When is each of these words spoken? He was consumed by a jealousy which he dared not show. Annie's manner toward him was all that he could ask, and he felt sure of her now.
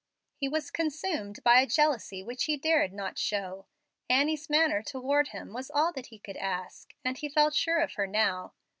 He 0.33 0.49
was 0.49 0.71
consumed 0.71 1.43
by 1.43 1.59
a 1.61 1.67
jealousy 1.67 2.23
which 2.23 2.45
he 2.45 2.57
dared 2.57 2.91
not 2.91 3.19
show. 3.19 3.67
Annie's 4.09 4.49
manner 4.49 4.81
toward 4.81 5.27
him 5.27 5.53
was 5.53 5.69
all 5.69 5.93
that 5.93 6.07
he 6.07 6.17
could 6.17 6.37
ask, 6.37 6.95
and 7.05 7.15
he 7.19 7.29
felt 7.29 7.53
sure 7.53 7.77
of 7.79 7.93
her 7.93 8.07
now. 8.07 8.55